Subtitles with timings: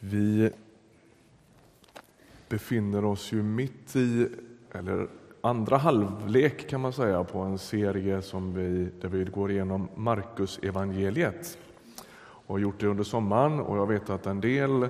[0.00, 0.50] Vi
[2.48, 4.28] befinner oss ju mitt i,
[4.72, 5.08] eller
[5.40, 10.58] andra halvlek kan man säga, på en serie som vi, där vi går igenom Markus
[10.62, 11.58] evangeliet
[12.48, 14.82] och har gjort det under sommaren och jag vet att en del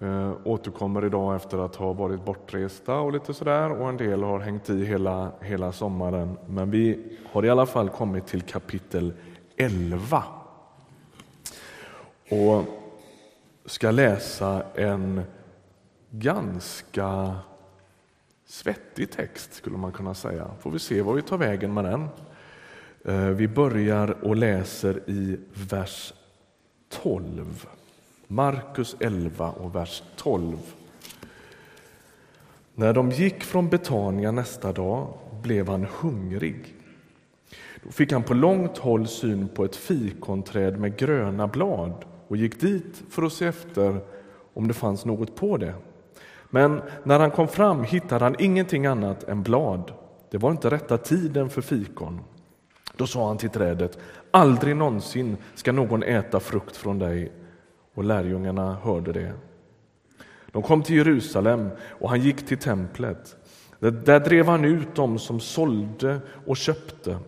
[0.00, 4.38] eh, återkommer idag efter att ha varit bortresta och lite sådär och en del har
[4.38, 6.38] hängt i hela, hela sommaren.
[6.48, 6.98] Men vi
[7.32, 9.12] har i alla fall kommit till kapitel
[9.56, 10.24] 11.
[12.30, 12.64] Och
[13.66, 15.22] ska läsa en
[16.10, 17.36] ganska
[18.46, 20.50] svettig text skulle man kunna säga.
[20.60, 22.08] Får vi se var vi tar vägen med den.
[23.04, 26.14] Eh, vi börjar och läser i vers
[26.88, 27.66] 12.
[28.26, 30.58] Markus 11 och vers 12.
[32.74, 35.08] När de gick från Betania nästa dag
[35.42, 36.74] blev han hungrig.
[37.82, 42.60] Då fick han på långt håll syn på ett fikonträd med gröna blad och gick
[42.60, 44.00] dit för att se efter
[44.54, 45.74] om det fanns något på det.
[46.50, 49.92] Men när han kom fram hittade han ingenting annat än blad.
[50.30, 52.20] Det var inte rätta tiden för fikon.
[52.96, 53.98] Då sa han till trädet,
[54.30, 57.32] aldrig någonsin ska någon äta frukt från dig.
[57.94, 59.32] Och lärjungarna hörde det.
[60.52, 63.36] De kom till Jerusalem och han gick till templet.
[63.78, 67.18] Där drev han ut dem som sålde och köpte.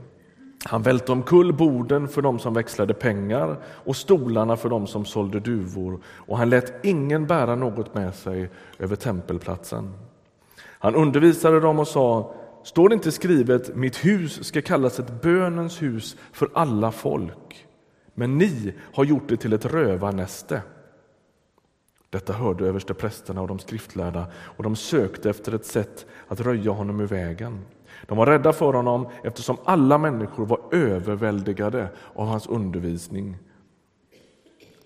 [0.65, 5.41] Han välte omkull borden för dem som växlade pengar och stolarna för dem som sålde
[5.41, 9.95] duvor och han lät ingen bära något med sig över tempelplatsen.
[10.61, 12.35] Han undervisade dem och sa
[12.65, 17.67] Står det inte skrivet mitt hus ska kallas ett bönens hus för alla folk
[18.15, 20.63] men ni har gjort det till ett rövarnäste.
[22.11, 27.01] Detta hörde översteprästerna och de skriftlärda och de sökte efter ett sätt att röja honom
[27.01, 27.65] ur vägen.
[28.07, 33.37] De var rädda för honom eftersom alla människor var överväldigade av hans undervisning.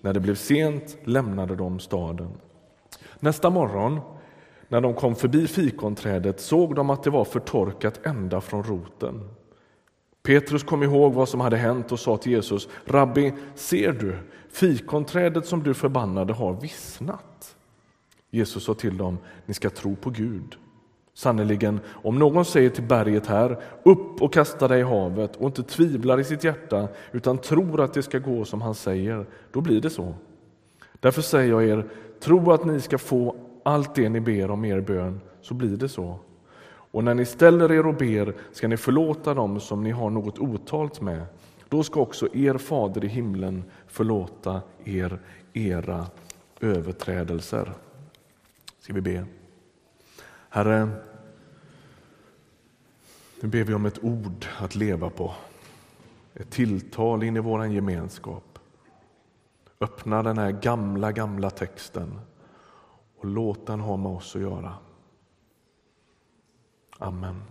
[0.01, 2.31] När det blev sent lämnade de staden.
[3.19, 3.99] Nästa morgon
[4.67, 9.29] när de kom förbi fikonträdet såg de att det var förtorkat ända från roten.
[10.23, 14.17] Petrus kom ihåg vad som hade hänt och sa till Jesus, Rabbi, ser du,
[14.51, 17.55] fikonträdet som du förbannade har vissnat.
[18.29, 20.57] Jesus sa till dem, ni ska tro på Gud.
[21.13, 25.63] Sannerligen, om någon säger till berget här, upp och kasta dig i havet och inte
[25.63, 29.81] tvivlar i sitt hjärta utan tror att det ska gå som han säger, då blir
[29.81, 30.13] det så.
[30.99, 31.85] Därför säger jag er,
[32.19, 35.89] tro att ni ska få allt det ni ber om er bön, så blir det
[35.89, 36.19] så.
[36.65, 40.39] Och när ni ställer er och ber ska ni förlåta dem som ni har något
[40.39, 41.25] otalt med.
[41.69, 45.19] Då ska också er fader i himlen förlåta er
[45.53, 46.05] era
[46.59, 47.73] överträdelser.
[48.79, 49.25] Ska vi be?
[50.53, 50.89] Herre,
[53.41, 55.33] nu ber vi om ett ord att leva på,
[56.33, 58.59] ett tilltal in i vår gemenskap.
[59.79, 62.19] Öppna den här gamla, gamla texten
[63.17, 64.73] och låt den ha med oss att göra.
[66.97, 67.43] Amen.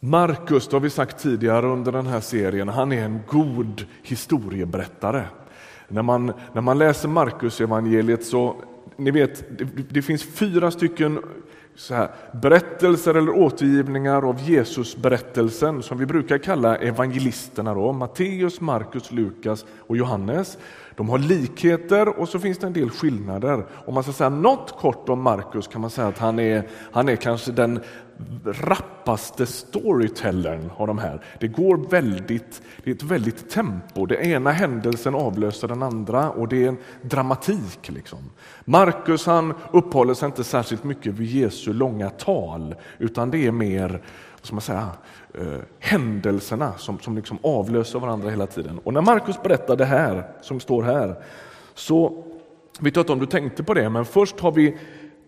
[0.00, 5.26] Markus, det har vi sagt tidigare under den här serien, han är en god historieberättare.
[5.88, 8.56] När man, när man läser Markus evangeliet så
[8.98, 11.18] ni vet, det, det finns fyra stycken
[11.74, 17.74] så här, berättelser eller återgivningar av Jesusberättelsen som vi brukar kalla evangelisterna.
[17.74, 20.58] Då, Matteus, Markus, Lukas och Johannes.
[20.98, 23.66] De har likheter och så finns det en del skillnader.
[23.86, 27.08] Om man ska säga något kort om Markus kan man säga att han är, han
[27.08, 27.80] är kanske den
[28.44, 31.24] rappaste storytellern av de här.
[31.40, 34.06] Det går väldigt, det är ett väldigt tempo.
[34.06, 37.88] Den ena händelsen avlöser den andra och det är en dramatik.
[37.88, 38.18] Liksom.
[38.64, 44.02] Markus han uppehåller sig inte särskilt mycket vid Jesu långa tal utan det är mer
[44.42, 44.88] vad man säga,
[45.34, 48.78] eh, händelserna som, som liksom avlöser varandra hela tiden.
[48.84, 51.22] Och när Markus berättar det här som står här
[51.74, 52.24] så
[52.80, 54.78] vet jag inte om du tänkte på det men först har vi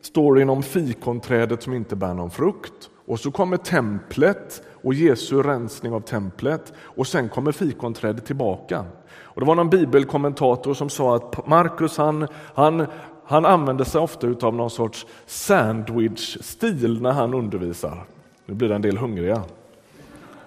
[0.00, 2.91] storyn om fikonträdet som inte bär någon frukt.
[3.06, 8.84] Och så kommer templet och Jesu rensning av templet och sen kommer fikonträdet tillbaka.
[9.22, 12.86] Och det var någon bibelkommentator som sa att Markus han, han,
[13.24, 18.07] han använder sig ofta av någon sorts sandwich-stil när han undervisar.
[18.50, 19.42] Nu blir det en del hungriga.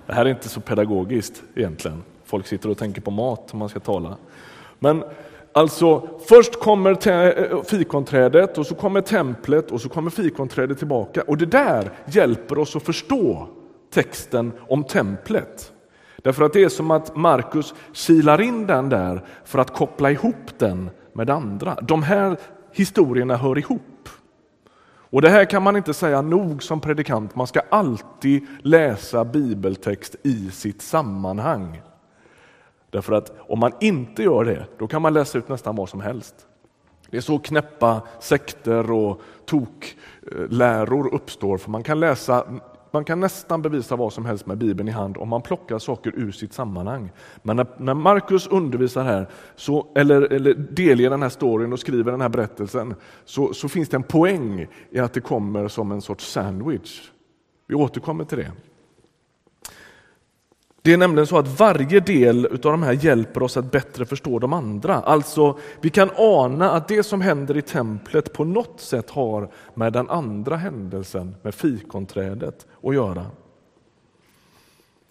[0.05, 2.03] Det här är inte så pedagogiskt egentligen.
[2.25, 4.17] Folk sitter och tänker på mat om man ska tala.
[4.79, 5.03] Men
[5.55, 11.21] Alltså, först kommer eh, fikonträdet och så kommer templet och så kommer fikonträdet tillbaka.
[11.21, 13.47] Och det där hjälper oss att förstå
[13.93, 15.71] texten om templet.
[16.17, 20.57] Därför att det är som att Markus kilar in den där för att koppla ihop
[20.57, 21.77] den med andra.
[21.81, 22.37] De här
[22.71, 23.81] historierna hör ihop.
[25.13, 27.35] Och det här kan man inte säga nog som predikant.
[27.35, 31.81] Man ska alltid läsa bibeltext i sitt sammanhang.
[32.89, 36.01] Därför att om man inte gör det, då kan man läsa ut nästan vad som
[36.01, 36.35] helst.
[37.09, 42.45] Det är så knäppa sekter och tokläror uppstår, för man kan läsa
[42.93, 46.13] man kan nästan bevisa vad som helst med Bibeln i hand om man plockar saker
[46.15, 47.11] ur sitt sammanhang.
[47.41, 52.11] Men när, när Markus undervisar här, så, eller, eller delger den här storyn och skriver
[52.11, 52.95] den här berättelsen,
[53.25, 57.11] så, så finns det en poäng i att det kommer som en sorts sandwich.
[57.67, 58.51] Vi återkommer till det.
[60.85, 64.39] Det är nämligen så att varje del av de här hjälper oss att bättre förstå
[64.39, 64.95] de andra.
[64.95, 69.93] Alltså, vi kan ana att det som händer i templet på något sätt har med
[69.93, 73.25] den andra händelsen, med fikonträdet, att göra.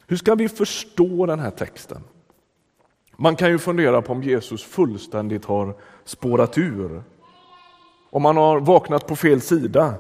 [0.07, 2.03] Hur ska vi förstå den här texten?
[3.17, 7.03] Man kan ju fundera på om Jesus fullständigt har spårat ur.
[8.11, 9.95] Om han har vaknat på fel sida.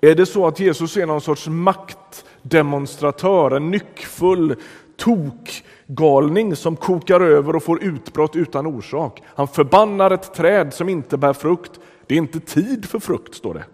[0.00, 4.56] Är det så att Jesus är någon sorts maktdemonstratör, en nyckfull
[4.98, 9.22] tokgalning som kokar över och får utbrott utan orsak.
[9.26, 11.80] Han förbannar ett träd som inte bär frukt.
[12.06, 13.64] Det är inte tid för frukt, står det.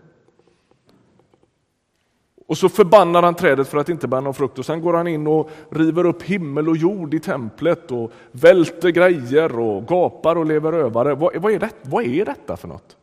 [2.47, 5.07] Och så förbannar han trädet för att inte bära någon frukt och sen går han
[5.07, 10.47] in och river upp himmel och jord i templet och välter grejer och gapar och
[10.47, 11.15] lever rövare.
[11.15, 12.97] Vad, vad, är, det, vad är detta för något?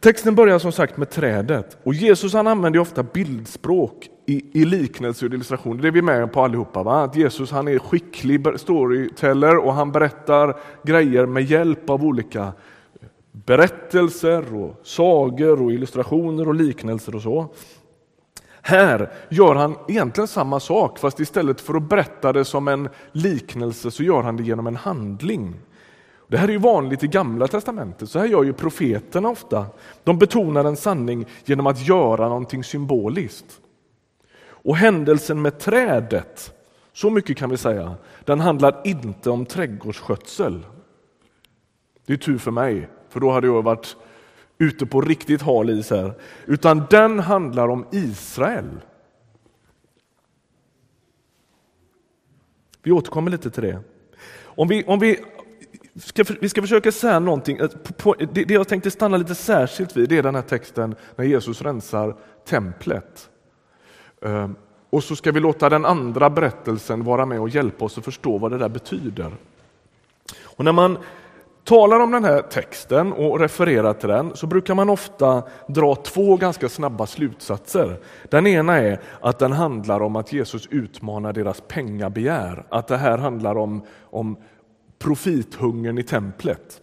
[0.00, 5.26] Texten börjar som sagt med trädet och Jesus han använder ofta bildspråk i, i liknelser
[5.26, 5.82] och illustrationer.
[5.82, 6.82] Det är vi med på allihopa.
[6.82, 7.02] Va?
[7.02, 12.52] Att Jesus han är skicklig storyteller och han berättar grejer med hjälp av olika
[13.32, 17.46] berättelser och sagor och illustrationer och liknelser och så.
[18.62, 23.90] Här gör han egentligen samma sak fast istället för att berätta det som en liknelse
[23.90, 25.54] så gör han det genom en handling.
[26.28, 29.66] Det här är ju vanligt i Gamla testamentet, så här gör ju profeterna ofta.
[30.04, 33.60] De betonar en sanning genom att göra någonting symboliskt.
[34.66, 36.54] Och händelsen med trädet,
[36.92, 40.66] så mycket kan vi säga, den handlar inte om trädgårdsskötsel.
[42.06, 43.96] Det är tur för mig, för då hade jag varit
[44.58, 46.14] ute på riktigt hal is här.
[46.46, 48.80] Utan den handlar om Israel.
[52.82, 53.80] Vi återkommer lite till det.
[54.42, 55.24] Om vi, om vi
[55.94, 57.58] Ska, vi ska försöka säga någonting.
[57.58, 57.68] Eh,
[58.32, 62.16] det jag tänkte stanna lite särskilt vid det är den här texten när Jesus rensar
[62.44, 63.30] templet.
[64.22, 64.56] Ehm,
[64.90, 68.38] och så ska vi låta den andra berättelsen vara med och hjälpa oss att förstå
[68.38, 69.32] vad det där betyder.
[70.42, 70.98] Och när man
[71.64, 76.36] talar om den här texten och refererar till den så brukar man ofta dra två
[76.36, 78.00] ganska snabba slutsatser.
[78.30, 82.66] Den ena är att den handlar om att Jesus utmanar deras pengabegär.
[82.68, 84.36] Att det här handlar om, om
[84.98, 86.80] profithungern i templet.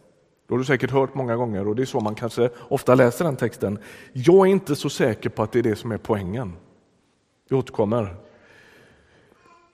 [0.48, 3.26] Det har du säkert hört många gånger och det är så man kanske ofta läser
[3.26, 3.80] den texten.
[4.14, 6.54] Jag är inte så säker på att det är det som är poängen.
[7.54, 8.16] Vi återkommer.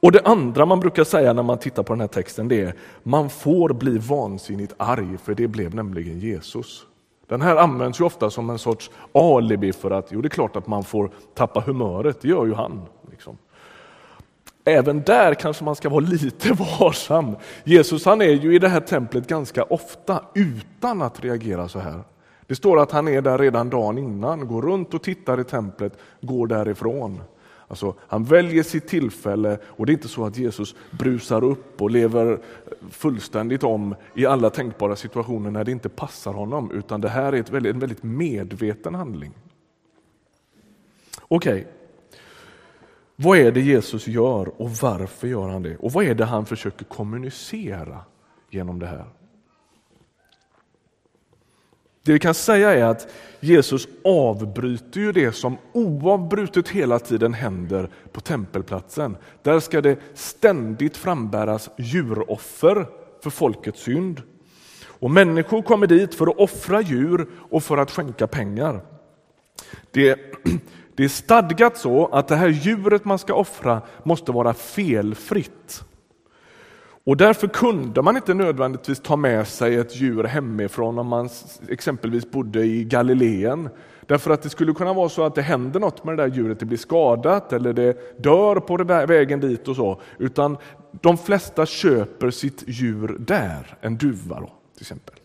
[0.01, 2.73] Och det andra man brukar säga när man tittar på den här texten det är
[3.03, 6.85] man får bli vansinnigt arg för det blev nämligen Jesus.
[7.27, 10.55] Den här används ju ofta som en sorts alibi för att jo, det är klart
[10.55, 12.81] att man får tappa humöret, det gör ju han.
[13.11, 13.37] Liksom.
[14.65, 17.35] Även där kanske man ska vara lite varsam.
[17.63, 22.03] Jesus han är ju i det här templet ganska ofta utan att reagera så här.
[22.47, 25.93] Det står att han är där redan dagen innan, går runt och tittar i templet,
[26.21, 27.21] går därifrån.
[27.69, 31.91] Alltså, han väljer sitt tillfälle och det är inte så att Jesus brusar upp och
[31.91, 32.39] lever
[32.89, 37.39] fullständigt om i alla tänkbara situationer när det inte passar honom, utan det här är
[37.39, 39.33] ett väldigt, en väldigt medveten handling.
[41.21, 41.65] Okej, okay.
[43.15, 45.77] Vad är det Jesus gör och varför gör han det?
[45.77, 48.01] Och vad är det han försöker kommunicera
[48.49, 49.05] genom det här?
[52.09, 53.07] Det vi kan säga är att
[53.39, 59.17] Jesus avbryter ju det som oavbrutet hela tiden händer på tempelplatsen.
[59.43, 62.87] Där ska det ständigt frambäras djuroffer
[63.23, 64.21] för folkets synd.
[64.85, 68.81] Och människor kommer dit för att offra djur och för att skänka pengar.
[69.91, 70.19] Det
[70.95, 75.83] det är stadgat så att det här djuret man ska offra måste vara felfritt.
[77.09, 81.29] Och därför kunde man inte nödvändigtvis ta med sig ett djur hemifrån om man
[81.69, 83.69] exempelvis bodde i Galileen.
[84.05, 86.59] Därför att det skulle kunna vara så att det händer något med det där djuret,
[86.59, 90.01] det blir skadat eller det dör på vägen dit och så.
[90.17, 90.57] Utan
[90.91, 95.15] de flesta köper sitt djur där, en duva då, till exempel.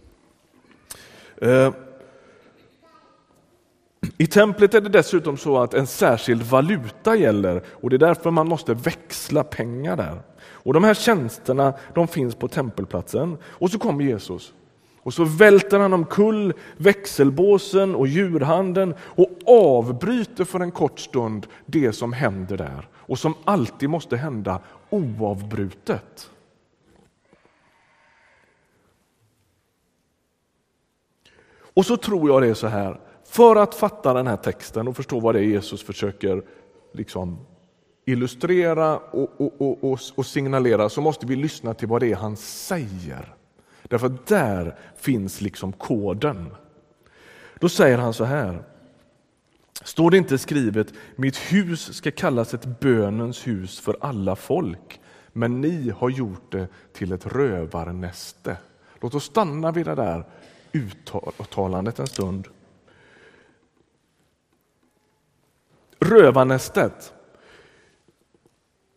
[1.37, 1.73] Eh,
[4.19, 8.31] I templet är det dessutom så att en särskild valuta gäller och det är därför
[8.31, 10.21] man måste växla pengar där.
[10.65, 14.55] Och De här tjänsterna de finns på tempelplatsen och så kommer Jesus.
[15.03, 21.93] Och så välter han omkull växelbåsen och djurhandeln och avbryter för en kort stund det
[21.93, 22.89] som händer där.
[22.95, 26.31] och som alltid måste hända oavbrutet.
[31.57, 34.97] Och så tror jag det är så här, för att fatta den här texten och
[34.97, 36.43] förstå vad det är Jesus försöker
[36.93, 37.39] liksom
[38.05, 42.37] illustrera och, och, och, och, signalera så måste vi lyssna till vad det är han
[42.37, 43.35] säger.
[43.83, 46.55] Därför att där finns liksom koden.
[47.59, 48.63] Då säger han så här.
[49.83, 55.01] Står det inte skrivet, mitt hus ska kallas ett bönens hus för alla folk,
[55.33, 58.57] men ni har gjort det till ett rövarnäste.
[59.01, 60.25] Låt oss stanna vid det där
[60.73, 62.49] uttalandet en stund.
[66.01, 67.15] Rövarnästet.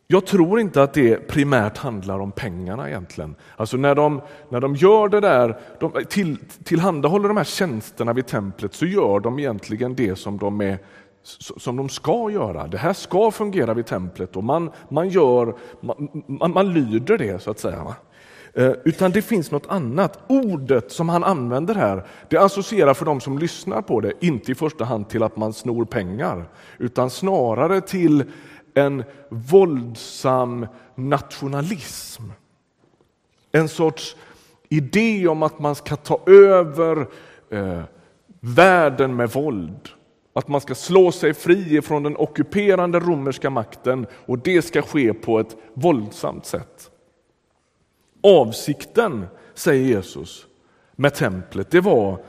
[0.10, 3.36] Jag tror inte att det primärt handlar om pengarna egentligen.
[3.56, 8.28] Alltså när de, när de gör det där, de till, tillhandahåller de här tjänsterna vid
[8.28, 10.78] templet så gör de egentligen det som de, är,
[11.58, 12.68] som de ska göra.
[12.68, 15.56] Det här ska fungera vid templet och man, man, gör,
[16.28, 17.96] man, man lyder det så att säga.
[18.54, 20.20] Eh, utan det finns något annat.
[20.28, 24.56] Ordet som han använder här, det associerar för de som lyssnar på det, inte i
[24.56, 28.24] första hand till att man snor pengar, utan snarare till
[28.78, 32.24] en våldsam nationalism.
[33.52, 34.16] En sorts
[34.70, 37.08] idé om att man ska ta över
[37.50, 37.82] eh,
[38.40, 39.90] världen med våld.
[40.34, 45.14] Att man ska slå sig fri från den ockuperande romerska makten och det ska ske
[45.14, 46.92] på ett våldsamt sätt.
[48.24, 50.46] Avsikten, säger Jesus,
[50.96, 52.20] med templet, det var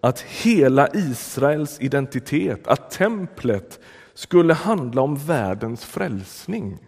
[0.00, 3.80] att hela Israels identitet, att templet
[4.14, 6.78] skulle handla om världens frälsning.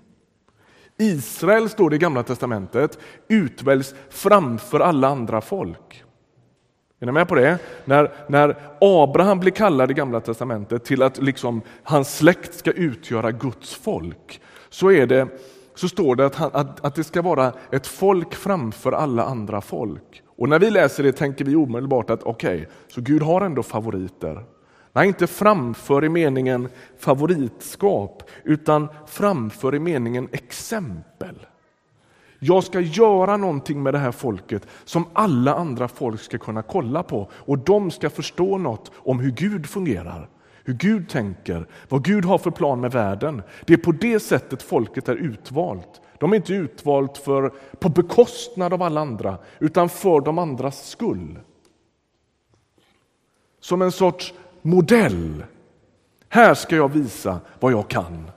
[0.98, 6.04] Israel, står det i Gamla testamentet, utväljs framför alla andra folk.
[7.00, 7.58] Är ni med på det?
[7.84, 13.30] När, när Abraham blir kallad i Gamla testamentet till att liksom hans släkt ska utgöra
[13.30, 15.28] Guds folk, så, är det,
[15.74, 19.60] så står det att, han, att, att det ska vara ett folk framför alla andra
[19.60, 20.22] folk.
[20.36, 23.62] Och när vi läser det tänker vi omedelbart att okej, okay, så Gud har ändå
[23.62, 24.44] favoriter.
[24.94, 31.46] Nej, inte framför i meningen favoritskap, utan framför i meningen exempel.
[32.38, 37.02] Jag ska göra någonting med det här folket som alla andra folk ska kunna kolla
[37.02, 40.28] på och de ska förstå något om hur Gud fungerar,
[40.64, 43.42] hur Gud tänker, vad Gud har för plan med världen.
[43.66, 46.00] Det är på det sättet folket är utvalt.
[46.18, 51.38] De är inte utvalt för, på bekostnad av alla andra, utan för de andras skull.
[53.60, 55.44] Som en sorts modell.
[56.28, 58.30] Här ska jag visa vad jag kan.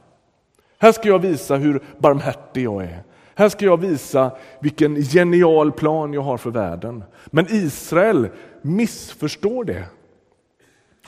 [0.80, 3.04] Här ska jag visa hur barmhärtig jag är.
[3.36, 7.04] Här ska jag visa vilken genial plan jag har för världen.
[7.26, 8.30] Men Israel
[8.62, 9.84] missförstår det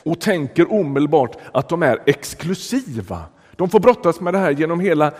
[0.03, 3.23] och tänker omedelbart att de är exklusiva.
[3.59, 5.11] De får brottas med det här genom hela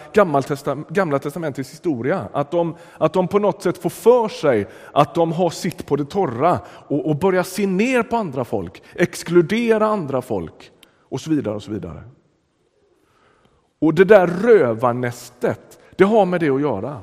[0.89, 2.27] Gamla testamentets historia.
[2.33, 5.95] Att de, att de på något sätt får för sig att de har sitt på
[5.95, 10.71] det torra och, och börjar se ner på andra folk, exkludera andra folk
[11.09, 11.55] och så vidare.
[11.55, 12.03] Och så vidare.
[13.79, 17.01] Och det där rövarnästet, det har med det att göra.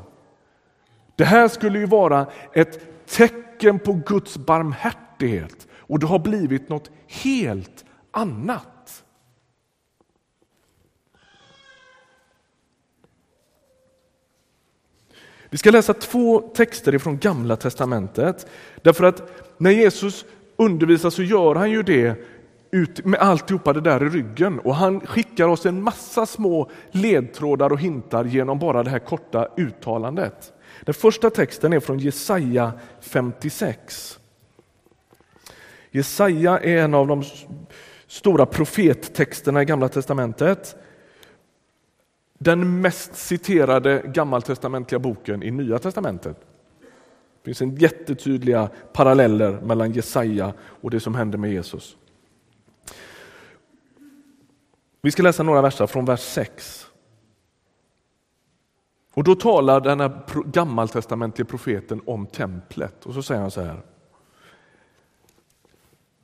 [1.16, 6.90] Det här skulle ju vara ett tecken på Guds barmhärtighet och det har blivit något
[7.06, 8.75] helt annat.
[15.50, 18.46] Vi ska läsa två texter från Gamla testamentet.
[18.82, 20.24] Därför att när Jesus
[20.56, 22.16] undervisar så gör han ju det
[22.70, 27.72] ut med alltihopa det där i ryggen och han skickar oss en massa små ledtrådar
[27.72, 30.52] och hintar genom bara det här korta uttalandet.
[30.80, 34.18] Den första texten är från Jesaja 56.
[35.90, 37.22] Jesaja är en av de
[38.06, 40.76] stora profettexterna i Gamla testamentet
[42.38, 46.36] den mest citerade gammaltestamentliga boken i Nya testamentet.
[47.42, 51.96] Det finns en jättetydliga paralleller mellan Jesaja och det som hände med Jesus.
[55.02, 56.86] Vi ska läsa några verser från vers 6.
[59.14, 63.82] Och då talar den här gammaltestamentliga profeten om templet och så säger han så här.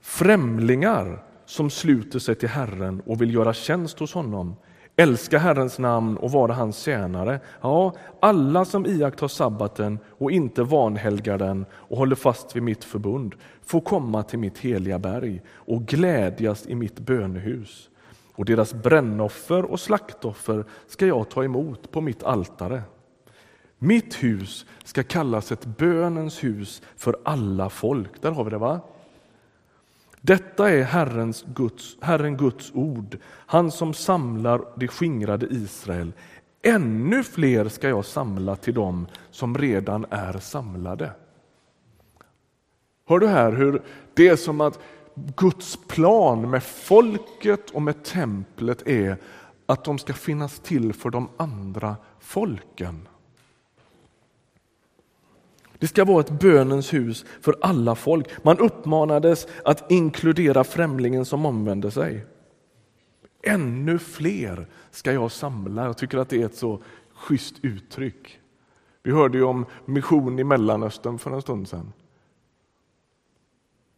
[0.00, 4.57] Främlingar som sluter sig till Herren och vill göra tjänst hos honom
[4.96, 7.40] älska Herrens namn och vara hans tjänare.
[7.61, 13.34] Ja, alla som iakttar sabbaten och inte vanhelgar den och håller fast vid mitt förbund
[13.62, 17.88] får komma till mitt heliga berg och glädjas i mitt bönehus.
[18.34, 22.82] Och deras brännoffer och slaktoffer ska jag ta emot på mitt altare.
[23.78, 28.22] Mitt hus ska kallas ett bönens hus för alla folk.
[28.22, 28.80] Där har vi det va?
[30.24, 36.12] Detta är Herrens Guds, Herren Guds ord, han som samlar det skingrade Israel.
[36.62, 41.12] Ännu fler ska jag samla till dem som redan är samlade.
[43.08, 43.82] Hör du här hur
[44.14, 44.78] det är som att
[45.14, 49.16] Guds plan med folket och med templet är
[49.66, 53.08] att de ska finnas till för de andra folken.
[55.82, 58.44] Det ska vara ett bönens hus för alla folk.
[58.44, 62.26] Man uppmanades att inkludera främlingen som omvände sig.
[63.42, 65.84] Ännu fler ska jag samla.
[65.84, 66.82] Jag tycker att det är ett så
[67.14, 68.40] schysst uttryck.
[69.02, 71.92] Vi hörde ju om mission i Mellanöstern för en stund sedan.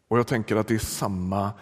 [0.09, 1.53] Och jag tänker att det är samma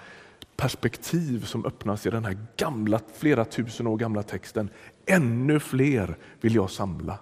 [0.57, 4.71] perspektiv som öppnas i den här gamla, flera tusen år gamla texten.
[5.07, 7.19] Ännu fler vill jag samla.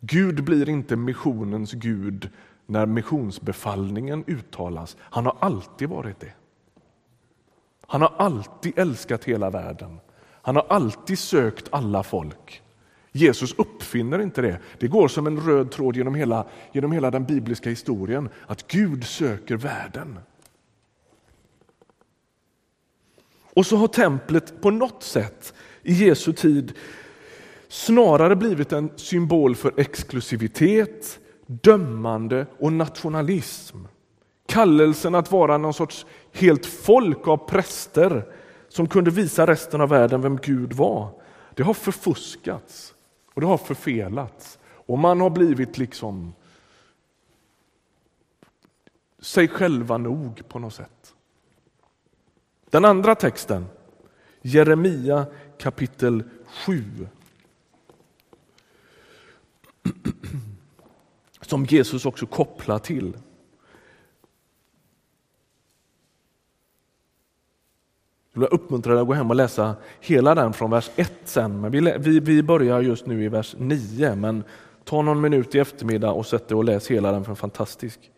[0.00, 2.30] Gud blir inte missionens Gud
[2.66, 4.96] när missionsbefallningen uttalas.
[5.00, 6.32] Han har alltid varit det.
[7.86, 10.00] Han har alltid älskat hela världen.
[10.42, 12.62] Han har alltid sökt alla folk.
[13.12, 14.58] Jesus uppfinner inte det.
[14.78, 19.04] Det går som en röd tråd genom hela, genom hela den bibliska historien att Gud
[19.04, 20.18] söker världen.
[23.54, 26.72] Och så har templet på något sätt i Jesu tid
[27.70, 33.76] snarare blivit en symbol för exklusivitet, dömande och nationalism.
[34.46, 38.32] Kallelsen att vara någon sorts helt folk av präster
[38.68, 41.08] som kunde visa resten av världen vem Gud var.
[41.54, 42.94] Det har förfuskats
[43.34, 46.32] och det har förfelats och man har blivit liksom
[49.20, 51.14] sig själva nog på något sätt.
[52.70, 53.66] Den andra texten,
[54.42, 55.26] Jeremia
[55.58, 56.24] kapitel
[56.66, 56.84] 7.
[61.50, 63.16] Som Jesus också kopplar till.
[68.32, 71.60] Jag vill uppmuntra dig att gå hem och läsa hela den från vers 1 sen.
[71.60, 74.44] Men vi, vi, vi börjar just nu i vers 9, men
[74.84, 77.40] ta någon minut i eftermiddag och sätt dig och läs hela den, för den är
[77.40, 78.10] fantastisk.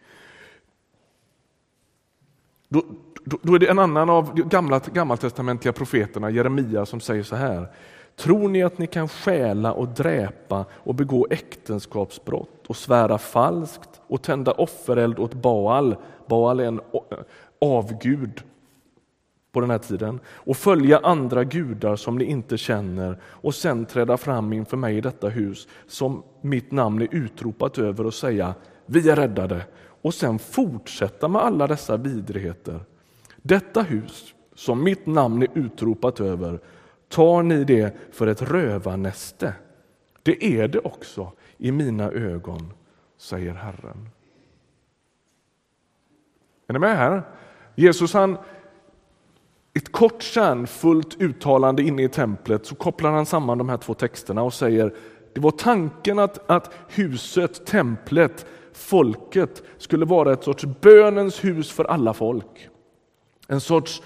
[2.68, 2.84] Då,
[3.24, 7.36] då, då är det en annan av de gamla, gammaltestamentliga profeterna, Jeremia, som säger så
[7.36, 7.68] här.
[8.16, 14.22] Tror ni att ni kan stjäla och dräpa och begå äktenskapsbrott och svära falskt och
[14.22, 15.96] tända offereld åt Baal?
[16.26, 17.18] Baal är en eh,
[17.60, 18.42] avgud
[19.52, 24.16] på den här tiden och följa andra gudar som ni inte känner och sen träda
[24.16, 28.54] fram inför mig i detta hus som mitt namn är utropat över och säga
[28.86, 29.66] vi är räddade
[30.02, 32.80] och sen fortsätta med alla dessa vidrigheter.
[33.36, 36.60] Detta hus som mitt namn är utropat över
[37.12, 39.54] tar ni det för ett rövarnäste.
[40.22, 42.72] Det är det också i mina ögon,
[43.16, 44.08] säger Herren.
[46.66, 47.22] Är ni med här?
[47.74, 48.38] Jesus han
[49.74, 54.42] ett kort kärnfullt uttalande inne i templet så kopplar han samman de här två texterna
[54.42, 54.94] och säger
[55.34, 61.84] det var tanken att, att huset, templet, folket skulle vara ett sorts bönens hus för
[61.84, 62.68] alla folk.
[63.48, 64.02] En sorts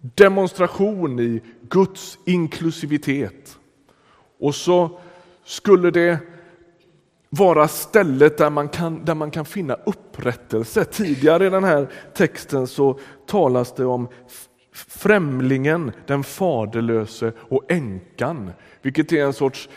[0.00, 3.58] demonstration i Guds inklusivitet.
[4.40, 5.00] Och så
[5.44, 6.18] skulle det
[7.30, 10.84] vara stället där man kan, där man kan finna upprättelse.
[10.84, 14.08] Tidigare i den här texten så talas det om
[14.72, 18.50] främlingen, den faderlöse och änkan,
[18.82, 19.68] vilket är en sorts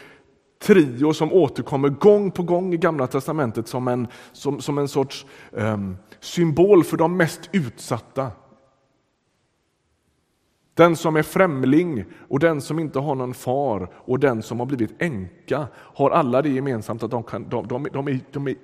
[0.62, 5.26] trio som återkommer gång på gång i Gamla testamentet som en, som, som en sorts
[5.52, 8.32] um, symbol för de mest utsatta.
[10.74, 14.66] Den som är främling och den som inte har någon far och den som har
[14.66, 18.56] blivit änka har alla det gemensamt att de, kan, de, de, de, är, de är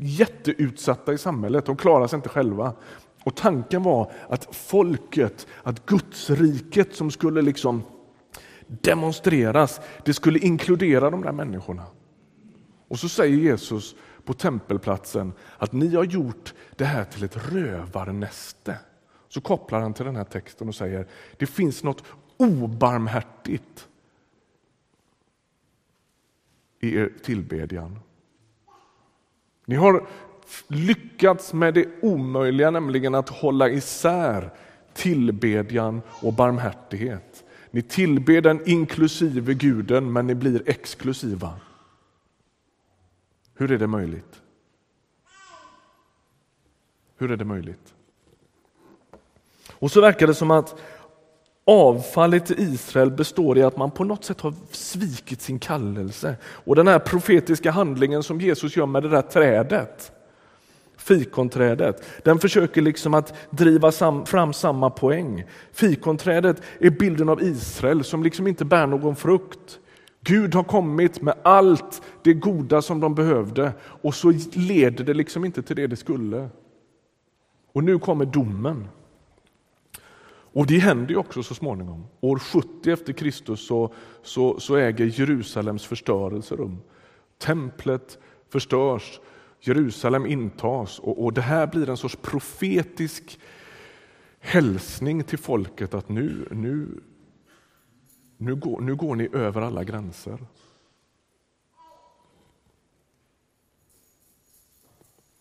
[0.00, 2.72] jätteutsatta i samhället, de klarar sig inte själva.
[3.24, 7.82] Och tanken var att folket, att Gudsriket som skulle liksom
[8.66, 11.84] demonstreras, det skulle inkludera de där människorna.
[12.88, 18.78] Och så säger Jesus på tempelplatsen att ni har gjort det här till ett rövarnäste.
[19.34, 22.04] Så kopplar han till den här texten och säger det finns något
[22.36, 23.88] obarmhärtigt
[26.80, 27.98] i er tillbedjan.
[29.64, 30.06] Ni har
[30.68, 34.50] lyckats med det omöjliga, nämligen att hålla isär
[34.94, 37.44] tillbedjan och barmhärtighet.
[37.70, 41.60] Ni tillber den inklusive guden, men ni blir exklusiva.
[43.54, 44.42] Hur är det möjligt?
[47.16, 47.94] Hur är det möjligt?
[49.82, 50.74] Och så verkar det som att
[51.66, 56.36] avfallet i Israel består i att man på något sätt har svikit sin kallelse.
[56.44, 60.12] Och den här profetiska handlingen som Jesus gör med det där trädet
[60.96, 63.92] Fikonträdet, den försöker liksom att driva
[64.26, 65.44] fram samma poäng.
[65.72, 69.78] Fikonträdet är bilden av Israel som liksom inte bär någon frukt.
[70.20, 75.44] Gud har kommit med allt det goda som de behövde och så leder det liksom
[75.44, 76.48] inte till det det skulle.
[77.72, 78.88] Och nu kommer domen.
[80.52, 82.06] Och det händer ju också så småningom.
[82.20, 86.78] År 70 efter Kristus så, så, så äger Jerusalems förstörelse rum.
[87.38, 89.20] Templet förstörs,
[89.60, 93.38] Jerusalem intas och, och det här blir en sorts profetisk
[94.40, 97.00] hälsning till folket att nu, nu,
[98.36, 100.38] nu, går, nu går ni över alla gränser.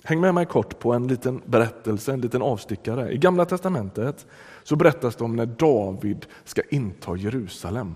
[0.04, 3.12] Häng med mig kort på en liten berättelse, en liten avstickare.
[3.12, 4.26] I Gamla testamentet
[4.64, 7.94] så berättas det om när David ska inta Jerusalem.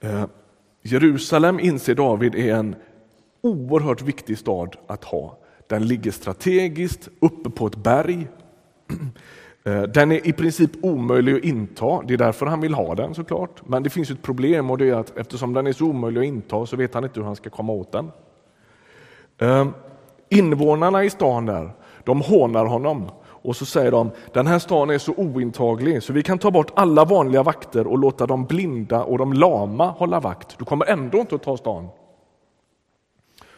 [0.00, 0.24] Eh,
[0.82, 2.76] Jerusalem inser David är en
[3.40, 5.38] oerhört viktig stad att ha.
[5.66, 8.28] Den ligger strategiskt uppe på ett berg.
[9.66, 13.14] Eh, den är i princip omöjlig att inta, det är därför han vill ha den
[13.14, 13.68] såklart.
[13.68, 16.26] Men det finns ett problem och det är att eftersom den är så omöjlig att
[16.26, 18.10] inta så vet han inte hur han ska komma åt den.
[19.38, 19.68] Eh,
[20.28, 21.70] Invånarna i stan där,
[22.04, 23.10] de hånar honom
[23.46, 26.72] och så säger de den här stan är så ointaglig så vi kan ta bort
[26.74, 30.58] alla vanliga vakter och låta de blinda och de lama hålla vakt.
[30.58, 31.88] Du kommer ändå inte att ta stan.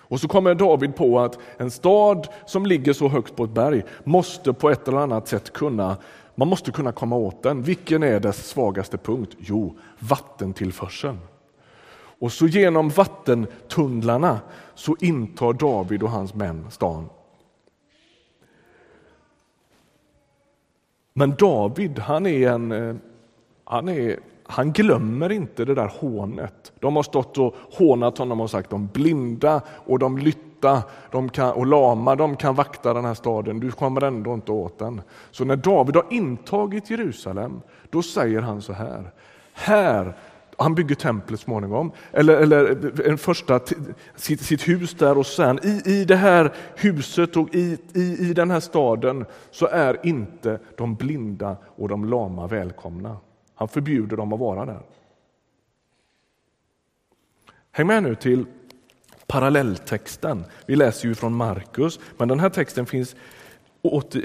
[0.09, 3.83] Och så kommer David på att en stad som ligger så högt på ett berg
[4.05, 5.97] måste på ett eller annat sätt kunna,
[6.35, 7.63] man måste kunna komma åt den.
[7.63, 9.37] Vilken är dess svagaste punkt?
[9.39, 11.19] Jo, vattentillförseln.
[12.21, 14.41] Och så genom vattentunnlarna
[14.75, 17.09] så intar David och hans män stan.
[21.13, 22.97] Men David, han är en, eh,
[23.65, 24.19] han är
[24.51, 26.73] han glömmer inte det där hånet.
[26.81, 31.53] De har stått och hånat honom och sagt de blinda och de lytta de kan,
[31.53, 35.01] och lama de kan vakta den här staden, du kommer ändå inte åt den.
[35.31, 39.11] Så när David har intagit Jerusalem, då säger han så här.
[39.53, 40.17] Här
[40.59, 43.61] han bygger templet småningom, eller, eller en första,
[44.17, 48.33] sitt, sitt hus där och sen i, i det här huset och i, i, i
[48.35, 53.17] den här staden så är inte de blinda och de lama välkomna.
[53.55, 54.81] Han förbjuder dem att vara där.
[57.73, 58.47] Häng med nu till
[59.27, 60.45] parallelltexten.
[60.67, 63.17] Vi läser ju från Markus, men den här texten finns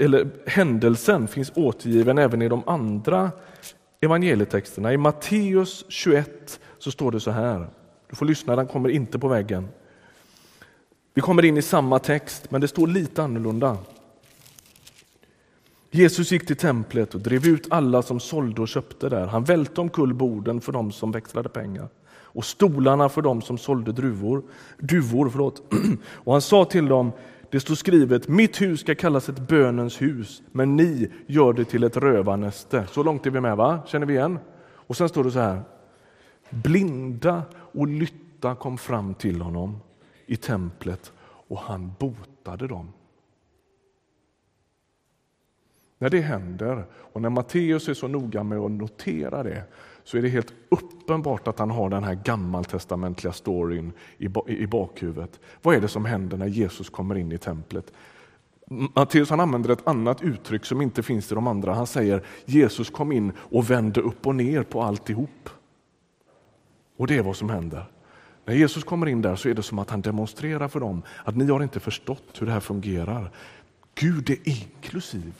[0.00, 3.30] eller händelsen finns återgiven även i de andra
[4.00, 4.92] evangelietexterna.
[4.92, 7.66] I Matteus 21 så står det så här.
[8.10, 9.68] Du får lyssna, den kommer inte på väggen.
[11.14, 13.78] Vi kommer in i samma text, men det står lite annorlunda.
[15.90, 19.26] Jesus gick till templet och drev ut alla som sålde och köpte där.
[19.26, 21.88] Han välte omkull borden för dem som växlade pengar
[22.34, 24.42] och stolarna för dem som sålde druvor,
[24.78, 25.30] duvor.
[25.30, 25.62] Förlåt.
[26.14, 27.12] Och han sa till dem,
[27.54, 31.84] det står skrivet, mitt hus ska kallas ett bönens hus, men ni gör det till
[31.84, 32.86] ett rövarnäste.
[32.90, 33.80] Så långt är vi med, va?
[33.86, 34.38] Känner vi igen?
[34.60, 35.62] Och sen står det så här,
[36.50, 39.78] blinda och lytta kom fram till honom
[40.26, 41.12] i templet
[41.48, 42.92] och han botade dem.
[46.04, 49.62] När det händer och när Matteus är så noga med att notera det
[50.04, 53.92] så är det helt uppenbart att han har den här gammaltestamentliga storyn
[54.46, 55.40] i bakhuvudet.
[55.62, 57.92] Vad är det som händer när Jesus kommer in i templet?
[58.94, 61.74] Matteus han använder ett annat uttryck som inte finns i de andra.
[61.74, 65.50] Han säger Jesus kom in och vände upp och ner på alltihop.
[66.96, 67.84] Och det är vad som händer.
[68.44, 71.36] När Jesus kommer in där så är det som att han demonstrerar för dem att
[71.36, 73.30] ni har inte förstått hur det här fungerar.
[73.94, 75.34] Gud är inklusiv.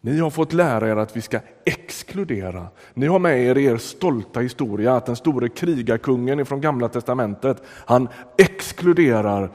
[0.00, 2.66] Ni har fått lära er att vi ska exkludera.
[2.94, 8.08] Ni har med er er stolta historia att den store krigarkungen från Gamla testamentet, han
[8.38, 9.50] exkluderar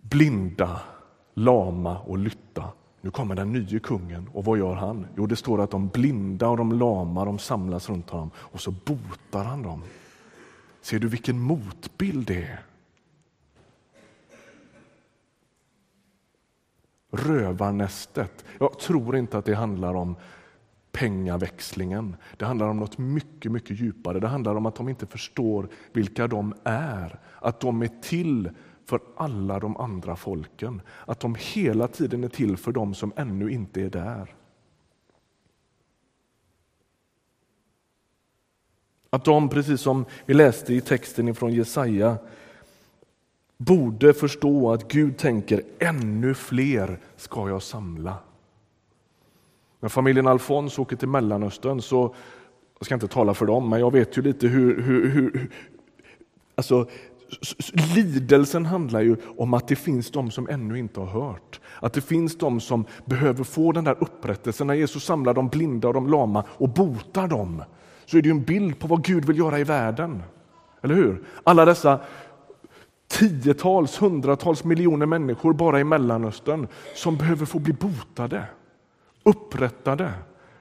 [0.00, 0.80] blinda,
[1.34, 2.64] lama och lytta.
[3.00, 5.06] Nu kommer den nye kungen och vad gör han?
[5.16, 8.70] Jo, det står att de blinda och de lama de samlas runt honom och så
[8.70, 9.82] botar han dem.
[10.82, 12.60] Ser du vilken motbild det är?
[17.12, 18.44] Rövarnästet.
[18.58, 20.16] Jag tror inte att det handlar om
[20.92, 22.16] pengaväxlingen.
[22.36, 24.20] Det handlar om något mycket, mycket djupare.
[24.20, 27.18] Det handlar om att de inte förstår vilka de är.
[27.40, 28.50] Att de är till
[28.84, 30.82] för alla de andra folken.
[31.06, 34.34] Att de hela tiden är till för dem som ännu inte är där.
[39.10, 42.18] Att de, precis som vi läste i texten från Jesaja,
[43.64, 48.14] borde förstå att Gud tänker ännu fler ska jag samla.
[49.80, 52.14] När familjen Alfons åker till Mellanöstern så,
[52.78, 55.50] jag ska inte tala för dem, men jag vet ju lite hur, hur, hur
[56.54, 56.88] alltså,
[57.94, 61.60] lidelsen handlar ju om att det finns de som ännu inte har hört.
[61.80, 64.66] Att det finns de som behöver få den där upprättelsen.
[64.66, 67.62] När Jesus samlar de blinda och de lama och botar dem
[68.06, 70.22] så är det ju en bild på vad Gud vill göra i världen.
[70.82, 71.22] Eller hur?
[71.44, 72.00] Alla dessa
[73.12, 78.44] tiotals, hundratals miljoner människor bara i Mellanöstern som behöver få bli botade,
[79.22, 80.12] upprättade,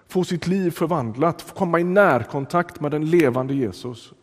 [0.07, 4.13] få sitt liv förvandlat, få komma i närkontakt med den levande Jesus.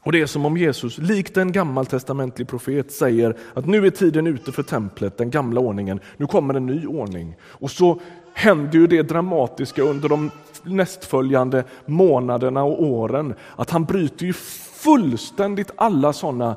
[0.00, 4.26] Och Det är som om Jesus, likt en gammaltestamentlig profet, säger att nu är tiden
[4.26, 7.36] ute för templet, den gamla ordningen, nu kommer en ny ordning.
[7.42, 8.00] Och så
[8.38, 10.30] händer ju det dramatiska under de
[10.62, 16.56] nästföljande månaderna och åren, att han bryter ju fullständigt alla sådana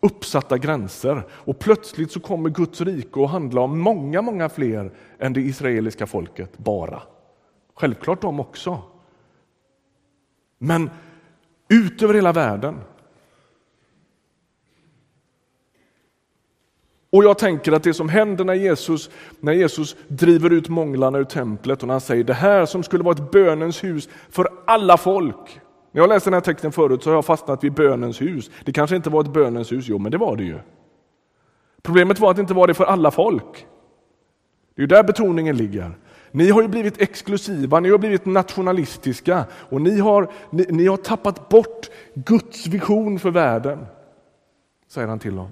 [0.00, 5.32] uppsatta gränser och plötsligt så kommer Guds rike att handla om många, många fler än
[5.32, 7.02] det israeliska folket bara.
[7.74, 8.82] Självklart de också.
[10.58, 10.90] Men
[11.68, 12.74] ut över hela världen.
[17.10, 21.24] Och jag tänker att det som händer när Jesus, när Jesus driver ut månglarna ur
[21.24, 24.96] templet och när han säger det här som skulle vara ett bönens hus för alla
[24.96, 25.60] folk.
[25.92, 28.50] När jag läste den här texten förut så har jag fastnat vid bönens hus.
[28.64, 30.58] Det kanske inte var ett bönens hus, jo men det var det ju.
[31.82, 33.66] Problemet var att det inte var det för alla folk.
[34.76, 35.98] Det är där betoningen ligger.
[36.30, 40.96] Ni har ju blivit exklusiva, ni har blivit nationalistiska och ni har, ni, ni har
[40.96, 43.86] tappat bort Guds vision för världen,
[44.88, 45.48] säger han till dem.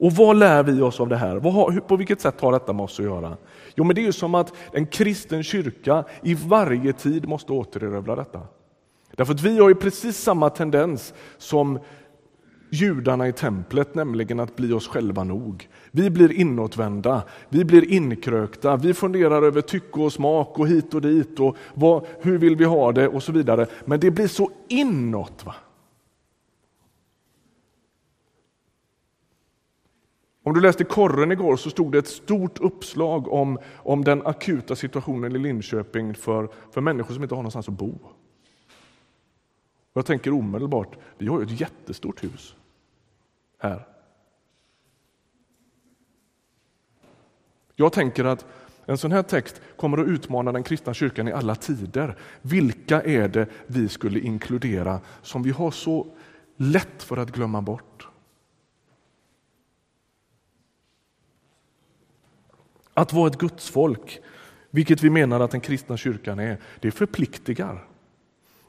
[0.00, 1.80] Och vad lär vi oss av det här?
[1.80, 3.36] På vilket sätt har detta med oss att göra?
[3.74, 8.40] Jo, men det är som att en kristen kyrka i varje tid måste återerövra detta.
[9.16, 11.78] Därför att vi har ju precis samma tendens som
[12.70, 15.68] judarna i templet, nämligen att bli oss själva nog.
[15.90, 21.00] Vi blir inåtvända, vi blir inkrökta, vi funderar över tycke och smak och hit och
[21.00, 23.66] dit och vad, hur vill vi ha det och så vidare.
[23.84, 25.46] Men det blir så inåt.
[25.46, 25.54] Va?
[30.50, 34.76] Om du läste Korren igår så stod det ett stort uppslag om, om den akuta
[34.76, 37.98] situationen i Linköping för, för människor som inte har någonstans att bo.
[39.92, 42.54] Jag tänker omedelbart, vi har ju ett jättestort hus
[43.58, 43.86] här.
[47.76, 48.46] Jag tänker att
[48.86, 52.16] en sån här text kommer att utmana den kristna kyrkan i alla tider.
[52.42, 56.06] Vilka är det vi skulle inkludera som vi har så
[56.56, 58.09] lätt för att glömma bort?
[63.00, 64.20] Att vara ett gudsfolk,
[64.70, 67.84] vilket vi menar att den kristna kyrkan är, det förpliktigar.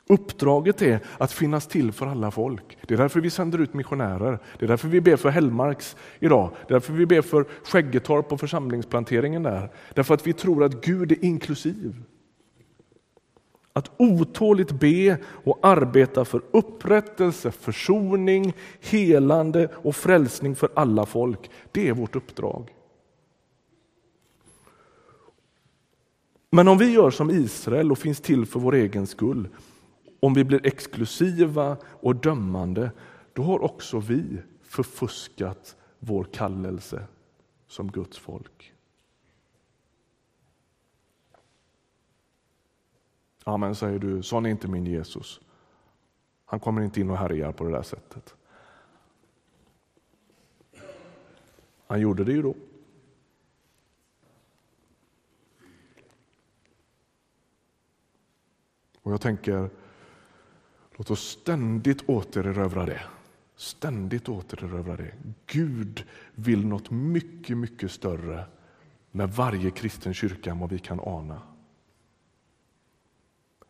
[0.08, 2.78] Uppdraget är att finnas till för alla folk.
[2.88, 4.40] Det är därför vi sänder ut missionärer.
[4.60, 6.52] Det är därför vi ber för Hellmarks idag.
[6.68, 9.70] Det är därför vi ber för Skäggetorp och församlingsplanteringen där.
[9.94, 11.96] Därför att vi tror att Gud är inklusiv.
[13.74, 21.50] Att otåligt be och arbeta för upprättelse, försoning, helande och frälsning för alla folk.
[21.72, 22.72] Det är vårt uppdrag.
[26.52, 29.50] Men om vi gör som Israel och finns till för vår egen skull,
[30.20, 32.92] om vi blir exklusiva och dömande,
[33.34, 37.08] då har också vi förfuskat vår kallelse
[37.68, 38.74] som Guds folk.
[43.44, 45.42] Amen, säger du, sån är inte min Jesus.
[46.46, 48.36] Han kommer inte in och härjar på det där sättet.
[51.88, 52.56] Han gjorde det ju då.
[59.02, 59.70] Och jag tänker,
[60.96, 63.02] låt oss ständigt återerövra det.
[63.56, 65.14] Ständigt återerövra det.
[65.46, 68.46] Gud vill något mycket, mycket större
[69.12, 71.42] med varje kristen kyrka än vad vi kan ana.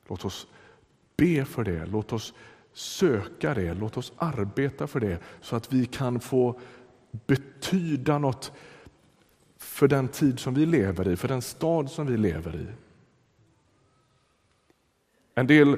[0.08, 0.48] Låt oss
[1.18, 2.34] be för det, låt oss
[2.74, 6.60] söka det, låt oss arbeta för det så att vi kan få
[7.12, 8.52] betyda något
[9.58, 12.68] för den tid som vi lever i, för den stad som vi lever i.
[15.42, 15.78] En del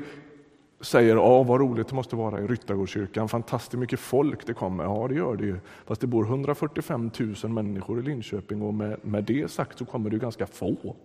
[0.82, 4.84] säger ja, vad roligt det måste vara i Ryttargårdskyrkan, fantastiskt mycket folk det kommer.
[4.84, 5.60] Ja, det gör det ju.
[5.86, 7.12] Fast det bor 145
[7.44, 10.96] 000 människor i Linköping och med, med det sagt så kommer det ganska få.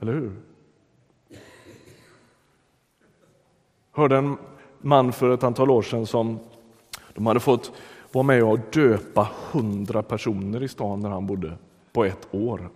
[0.00, 0.32] Eller hur?
[3.92, 4.36] hörde en
[4.78, 6.38] man för ett antal år sedan som
[7.14, 7.72] de hade fått
[8.12, 11.58] vara med och döpa hundra personer i stan där han bodde
[11.92, 12.70] på ett år.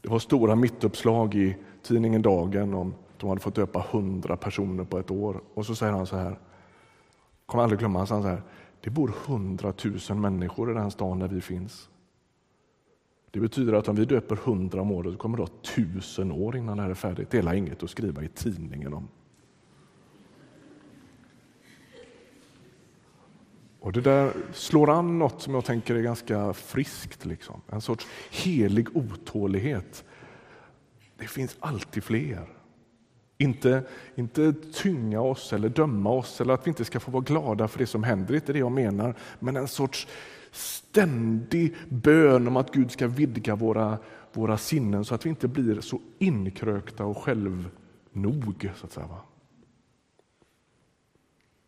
[0.00, 4.84] Det var stora mittuppslag i tidningen Dagen om att de hade fått döpa hundra personer
[4.84, 5.40] på ett år.
[5.54, 6.38] Och så säger han så här,
[7.46, 8.42] kommer aldrig glömma, han så här,
[8.80, 11.88] det bor hundratusen människor i den stan där vi finns.
[13.30, 16.76] Det betyder att om vi döper hundra om året kommer det att tusen år innan
[16.76, 17.30] det här är färdigt.
[17.30, 19.08] Det är inget att skriva i tidningen om.
[23.80, 27.24] Och Det där slår an något som jag tänker är ganska friskt.
[27.24, 27.60] Liksom.
[27.68, 30.04] En sorts helig otålighet.
[31.18, 32.46] Det finns alltid fler.
[33.38, 37.68] Inte, inte tynga oss eller döma oss eller att vi inte ska få vara glada
[37.68, 39.14] för det som händer, inte det jag menar.
[39.38, 40.08] Men en sorts
[40.50, 43.98] ständig bön om att Gud ska vidga våra,
[44.32, 48.70] våra sinnen så att vi inte blir så inkrökta och självnog.
[48.76, 49.20] Så att säga, va?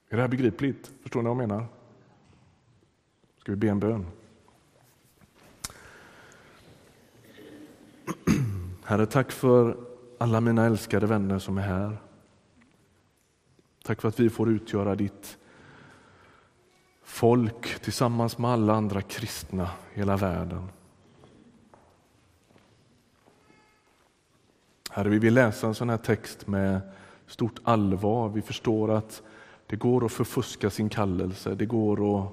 [0.09, 0.91] Är det här begripligt?
[1.03, 1.67] Förstår ni vad jag menar?
[3.41, 4.07] Ska vi be en bön?
[8.89, 9.77] Herre, tack för
[10.19, 11.97] alla mina älskade vänner som är här.
[13.85, 15.39] Tack för att vi får utgöra ditt
[17.03, 20.69] folk tillsammans med alla andra kristna i hela världen.
[24.91, 26.81] Herre, vi vill läsa en sån här text med
[27.27, 28.29] stort allvar.
[28.29, 29.23] Vi förstår att
[29.67, 31.55] det går att förfuska sin kallelse.
[31.55, 32.33] Det går att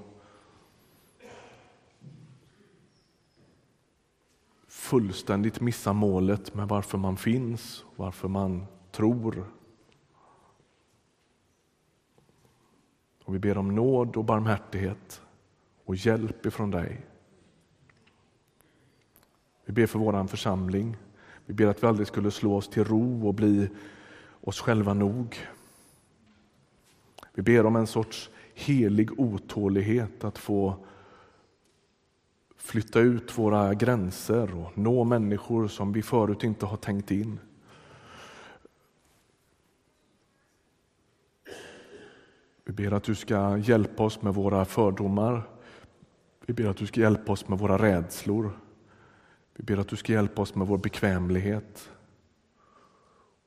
[4.84, 9.44] fullständigt missa målet med varför man finns, varför man tror.
[13.24, 15.22] Och vi ber om nåd och barmhärtighet
[15.84, 17.00] och hjälp ifrån dig.
[19.64, 20.96] Vi ber för vår församling.
[21.46, 23.68] Vi ber att vi aldrig skulle slå oss till ro och bli
[24.40, 25.36] oss själva nog.
[27.34, 30.76] Vi ber om en sorts helig otålighet att få
[32.56, 37.40] flytta ut våra gränser och nå människor som vi förut inte har tänkt in.
[42.64, 45.42] Vi ber att du ska hjälpa oss med våra fördomar.
[46.46, 48.58] Vi ber att du ska hjälpa oss med våra rädslor.
[49.54, 51.90] Vi ber att du ska hjälpa oss med vår bekvämlighet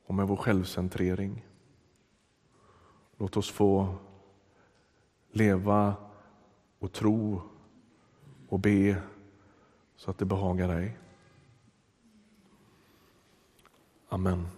[0.05, 1.45] och med vår självcentrering.
[3.17, 3.95] Låt oss få
[5.31, 5.95] leva
[6.79, 7.41] och tro
[8.49, 9.01] och be
[9.95, 10.97] så att det behagar dig.
[14.09, 14.56] Amen.